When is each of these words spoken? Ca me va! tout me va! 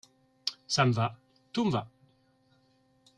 Ca 0.75 0.83
me 0.85 0.95
va! 0.99 1.05
tout 1.57 1.63
me 1.69 1.75
va! 1.77 1.85